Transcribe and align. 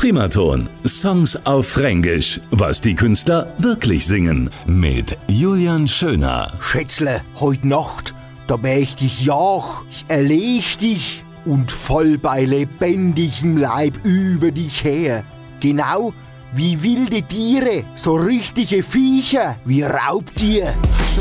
Primaton. 0.00 0.66
Songs 0.86 1.38
auf 1.44 1.68
Fränkisch. 1.68 2.40
Was 2.50 2.80
die 2.80 2.94
Künstler 2.94 3.52
wirklich 3.58 4.06
singen. 4.06 4.48
Mit 4.66 5.18
Julian 5.28 5.86
Schöner. 5.86 6.54
Schätzle, 6.58 7.20
heut 7.38 7.66
Nacht, 7.66 8.14
da 8.46 8.62
wär 8.62 8.78
ich 8.78 8.94
dich 8.96 9.26
jach, 9.26 9.82
ich 9.90 10.06
erleg 10.08 10.78
dich 10.78 11.22
und 11.44 11.70
voll 11.70 12.16
bei 12.16 12.46
lebendigem 12.46 13.58
Leib 13.58 13.92
über 14.02 14.50
dich 14.50 14.82
her. 14.84 15.22
Genau 15.60 16.14
wie 16.54 16.82
wilde 16.82 17.20
Tiere, 17.20 17.84
so 17.94 18.14
richtige 18.14 18.82
Viecher 18.82 19.58
wie 19.66 19.82
Raubtier. 19.82 20.74
So 21.14 21.20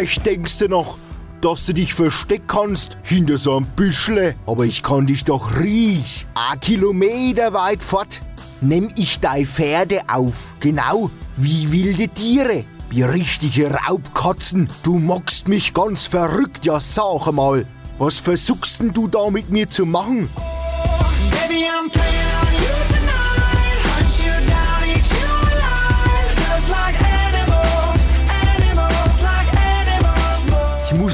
Vielleicht 0.00 0.24
denkst 0.24 0.56
du 0.56 0.68
noch, 0.68 0.96
dass 1.42 1.66
du 1.66 1.74
dich 1.74 1.92
verstecken 1.92 2.46
kannst 2.46 2.96
hinter 3.02 3.36
so 3.36 3.58
einem 3.58 3.66
Büschle, 3.66 4.34
aber 4.46 4.64
ich 4.64 4.82
kann 4.82 5.06
dich 5.06 5.24
doch 5.24 5.58
riech. 5.60 6.26
A 6.32 6.56
Kilometer 6.56 7.52
weit 7.52 7.82
fort 7.82 8.22
nimm 8.62 8.90
ich 8.96 9.20
dei 9.20 9.44
Pferde 9.44 10.00
auf, 10.08 10.54
genau 10.58 11.10
wie 11.36 11.70
wilde 11.70 12.08
Tiere, 12.08 12.64
wie 12.88 13.02
richtige 13.02 13.72
Raubkatzen. 13.72 14.70
Du 14.82 14.98
mockst 14.98 15.48
mich 15.48 15.74
ganz 15.74 16.06
verrückt, 16.06 16.64
ja 16.64 16.80
sag 16.80 17.30
mal, 17.30 17.66
was 17.98 18.16
versuchst 18.16 18.80
denn 18.80 18.94
du 18.94 19.06
da 19.06 19.28
mit 19.28 19.50
mir 19.50 19.68
zu 19.68 19.84
machen? 19.84 20.30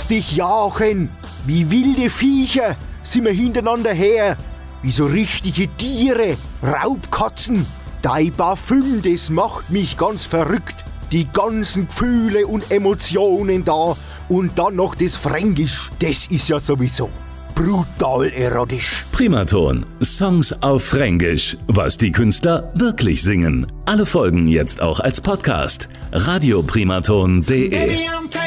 Dich 0.09 0.37
jagen, 0.37 1.10
wie 1.46 1.70
wilde 1.70 2.10
Viecher 2.10 2.77
sind 3.03 3.25
wir 3.25 3.33
hintereinander 3.33 3.92
her, 3.92 4.36
wie 4.83 4.91
so 4.91 5.06
richtige 5.06 5.69
Tiere, 5.77 6.36
Raubkatzen. 6.62 7.67
Dein 8.03 8.33
Parfüm, 8.33 9.03
das 9.03 9.30
macht 9.30 9.70
mich 9.70 9.97
ganz 9.97 10.25
verrückt. 10.25 10.84
Die 11.12 11.27
ganzen 11.33 11.89
Gefühle 11.89 12.47
und 12.47 12.70
Emotionen 12.70 13.64
da 13.64 13.97
und 14.28 14.58
dann 14.58 14.77
noch 14.77 14.95
das 14.95 15.17
Fränkisch, 15.17 15.91
das 16.00 16.27
ist 16.27 16.48
ja 16.48 16.61
sowieso 16.61 17.11
brutal 17.56 18.30
erotisch. 18.34 19.05
Primaton. 19.11 19.84
Songs 20.05 20.52
auf 20.62 20.84
Fränkisch. 20.84 21.56
Was 21.67 21.97
die 21.97 22.12
Künstler 22.12 22.70
wirklich 22.75 23.23
singen. 23.23 23.67
Alle 23.86 24.06
Folgen 24.06 24.47
jetzt 24.47 24.80
auch 24.80 25.00
als 25.00 25.20
Podcast. 25.20 25.89
radioprimaton.de 26.12 28.45